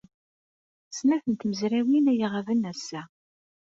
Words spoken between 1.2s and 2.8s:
n tmezrawin ay iɣaben